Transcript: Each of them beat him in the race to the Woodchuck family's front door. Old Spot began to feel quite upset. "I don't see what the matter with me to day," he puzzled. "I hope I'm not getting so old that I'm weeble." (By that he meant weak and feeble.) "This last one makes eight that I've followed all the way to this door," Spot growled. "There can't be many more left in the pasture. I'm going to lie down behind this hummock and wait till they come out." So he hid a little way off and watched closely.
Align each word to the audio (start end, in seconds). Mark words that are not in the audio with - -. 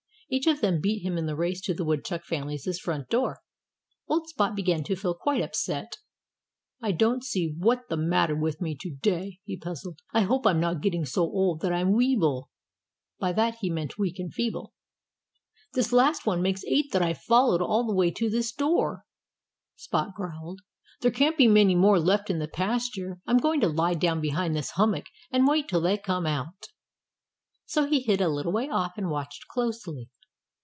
Each 0.33 0.47
of 0.47 0.61
them 0.61 0.79
beat 0.79 0.99
him 0.99 1.17
in 1.17 1.25
the 1.25 1.35
race 1.35 1.59
to 1.65 1.73
the 1.73 1.83
Woodchuck 1.83 2.23
family's 2.23 2.79
front 2.81 3.09
door. 3.09 3.39
Old 4.07 4.29
Spot 4.29 4.55
began 4.55 4.81
to 4.85 4.95
feel 4.95 5.13
quite 5.13 5.41
upset. 5.41 5.97
"I 6.81 6.93
don't 6.93 7.21
see 7.21 7.53
what 7.57 7.89
the 7.89 7.97
matter 7.97 8.33
with 8.33 8.61
me 8.61 8.77
to 8.79 8.95
day," 8.95 9.39
he 9.43 9.57
puzzled. 9.57 9.99
"I 10.13 10.21
hope 10.21 10.47
I'm 10.47 10.61
not 10.61 10.79
getting 10.79 11.03
so 11.03 11.23
old 11.23 11.59
that 11.59 11.73
I'm 11.73 11.91
weeble." 11.91 12.45
(By 13.19 13.33
that 13.33 13.55
he 13.55 13.69
meant 13.69 13.97
weak 13.97 14.19
and 14.19 14.33
feeble.) 14.33 14.73
"This 15.73 15.91
last 15.91 16.25
one 16.25 16.41
makes 16.41 16.63
eight 16.63 16.93
that 16.93 17.01
I've 17.01 17.17
followed 17.17 17.61
all 17.61 17.85
the 17.85 17.93
way 17.93 18.09
to 18.11 18.29
this 18.29 18.53
door," 18.53 19.03
Spot 19.75 20.13
growled. 20.15 20.61
"There 21.01 21.11
can't 21.11 21.35
be 21.37 21.49
many 21.49 21.75
more 21.75 21.99
left 21.99 22.29
in 22.29 22.39
the 22.39 22.47
pasture. 22.47 23.19
I'm 23.25 23.35
going 23.39 23.59
to 23.59 23.67
lie 23.67 23.95
down 23.95 24.21
behind 24.21 24.55
this 24.55 24.71
hummock 24.75 25.07
and 25.29 25.45
wait 25.45 25.67
till 25.67 25.81
they 25.81 25.97
come 25.97 26.25
out." 26.25 26.67
So 27.65 27.85
he 27.85 27.99
hid 28.01 28.21
a 28.21 28.29
little 28.29 28.53
way 28.53 28.69
off 28.69 28.93
and 28.95 29.09
watched 29.09 29.45
closely. 29.49 30.07